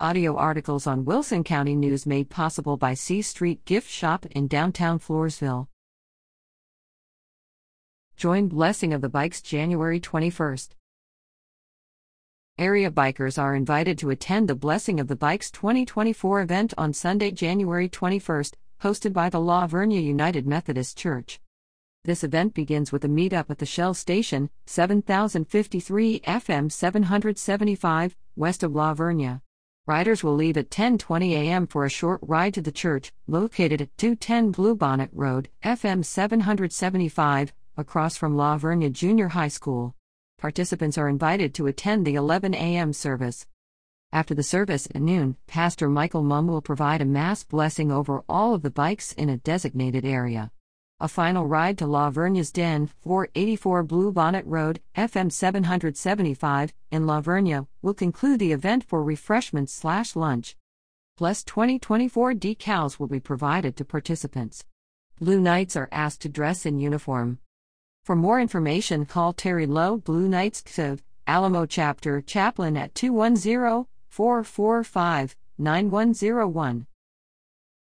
Audio 0.00 0.34
articles 0.36 0.88
on 0.88 1.04
Wilson 1.04 1.44
County 1.44 1.76
News 1.76 2.04
made 2.04 2.28
possible 2.28 2.76
by 2.76 2.94
C 2.94 3.22
Street 3.22 3.64
Gift 3.64 3.88
Shop 3.88 4.26
in 4.26 4.48
downtown 4.48 4.98
Floresville. 4.98 5.68
Join 8.16 8.48
Blessing 8.48 8.92
of 8.92 9.02
the 9.02 9.08
Bikes 9.08 9.40
January 9.40 10.00
21st. 10.00 10.70
Area 12.58 12.90
bikers 12.90 13.40
are 13.40 13.54
invited 13.54 13.96
to 13.98 14.10
attend 14.10 14.48
the 14.48 14.56
Blessing 14.56 14.98
of 14.98 15.06
the 15.06 15.14
Bikes 15.14 15.48
2024 15.52 16.40
event 16.40 16.74
on 16.76 16.92
Sunday, 16.92 17.30
January 17.30 17.88
21st, 17.88 18.54
hosted 18.82 19.12
by 19.12 19.28
the 19.30 19.40
La 19.40 19.68
Vernia 19.68 20.02
United 20.02 20.44
Methodist 20.44 20.98
Church. 20.98 21.40
This 22.04 22.24
event 22.24 22.52
begins 22.52 22.90
with 22.90 23.04
a 23.04 23.08
meetup 23.08 23.48
at 23.48 23.58
the 23.58 23.64
Shell 23.64 23.94
Station, 23.94 24.50
7053 24.66 26.18
FM 26.18 26.72
775, 26.72 28.16
west 28.34 28.64
of 28.64 28.74
La 28.74 28.92
Vernia. 28.92 29.43
Riders 29.86 30.24
will 30.24 30.34
leave 30.34 30.56
at 30.56 30.70
10:20 30.70 31.32
a.m. 31.32 31.66
for 31.66 31.84
a 31.84 31.90
short 31.90 32.20
ride 32.22 32.54
to 32.54 32.62
the 32.62 32.72
church, 32.72 33.12
located 33.26 33.82
at 33.82 33.98
210 33.98 34.50
Bluebonnet 34.50 35.10
Road, 35.12 35.50
FM 35.62 36.02
775, 36.02 37.52
across 37.76 38.16
from 38.16 38.34
La 38.34 38.56
Vernia 38.56 38.90
Junior 38.90 39.28
High 39.28 39.48
School. 39.48 39.94
Participants 40.38 40.96
are 40.96 41.10
invited 41.10 41.52
to 41.52 41.66
attend 41.66 42.06
the 42.06 42.14
11 42.14 42.54
a.m. 42.54 42.94
service. 42.94 43.46
After 44.10 44.34
the 44.34 44.42
service 44.42 44.88
at 44.94 45.02
noon, 45.02 45.36
Pastor 45.46 45.90
Michael 45.90 46.22
Mumme 46.22 46.48
will 46.48 46.62
provide 46.62 47.02
a 47.02 47.04
mass 47.04 47.44
blessing 47.44 47.92
over 47.92 48.24
all 48.26 48.54
of 48.54 48.62
the 48.62 48.70
bikes 48.70 49.12
in 49.12 49.28
a 49.28 49.36
designated 49.36 50.06
area. 50.06 50.50
A 51.00 51.08
final 51.08 51.46
ride 51.48 51.76
to 51.78 51.88
La 51.88 52.08
Vernia's 52.08 52.52
Den, 52.52 52.86
484 53.02 53.84
Bluebonnet 53.84 54.44
Road, 54.46 54.80
FM 54.96 55.32
775, 55.32 56.72
in 56.92 57.04
La 57.04 57.20
Vernia, 57.20 57.66
will 57.82 57.94
conclude 57.94 58.38
the 58.38 58.52
event 58.52 58.84
for 58.84 59.02
refreshments 59.02 59.72
slash 59.72 60.14
lunch. 60.14 60.56
Plus 61.16 61.42
2024 61.42 62.34
decals 62.34 63.00
will 63.00 63.08
be 63.08 63.18
provided 63.18 63.76
to 63.76 63.84
participants. 63.84 64.64
Blue 65.18 65.40
Knights 65.40 65.74
are 65.74 65.88
asked 65.90 66.20
to 66.22 66.28
dress 66.28 66.64
in 66.64 66.78
uniform. 66.78 67.38
For 68.04 68.14
more 68.14 68.40
information, 68.40 69.04
call 69.04 69.32
Terry 69.32 69.66
Lowe, 69.66 69.96
Blue 69.96 70.28
Knights 70.28 70.62
KSIV, 70.62 71.00
Alamo 71.26 71.66
Chapter 71.66 72.20
Chaplain 72.20 72.76
at 72.76 72.94
210 72.94 73.86
445 74.10 75.36
9101. 75.58 76.86